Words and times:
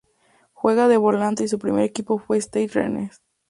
Juega 0.53 0.87
de 0.87 0.97
volante 0.97 1.43
y 1.43 1.47
su 1.47 1.59
primer 1.59 1.83
equipo 1.83 2.17
fue 2.17 2.39
Stade 2.41 2.69
Rennes. 2.73 3.21